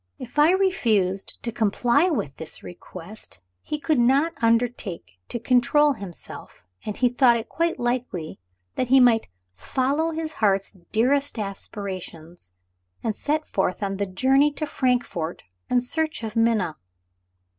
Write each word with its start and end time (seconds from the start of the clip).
If 0.17 0.39
I 0.39 0.49
refused 0.49 1.43
to 1.43 1.51
comply 1.51 2.09
with 2.09 2.37
this 2.37 2.63
request, 2.63 3.39
he 3.61 3.79
could 3.79 3.99
not 3.99 4.33
undertake 4.41 5.19
to 5.29 5.37
control 5.37 5.93
himself, 5.93 6.65
and 6.83 6.97
he 6.97 7.07
thought 7.07 7.37
it 7.37 7.47
quite 7.47 7.77
likely 7.77 8.39
that 8.73 8.87
he 8.87 8.99
might 8.99 9.27
"follow 9.53 10.09
his 10.09 10.33
heart's 10.33 10.71
dearest 10.91 11.37
aspirations," 11.37 12.51
and 13.03 13.15
set 13.15 13.47
forth 13.47 13.83
on 13.83 13.97
the 13.97 14.07
journey 14.07 14.51
to 14.53 14.65
Frankfort 14.65 15.43
in 15.69 15.81
search 15.81 16.23
of 16.23 16.35
Minna. 16.35 16.77